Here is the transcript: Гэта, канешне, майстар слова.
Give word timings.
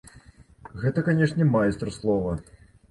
Гэта, 0.85 1.03
канешне, 1.11 1.49
майстар 1.59 1.97
слова. 2.01 2.37